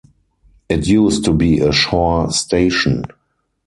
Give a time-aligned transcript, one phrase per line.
[0.67, 3.05] It used to be a shore station.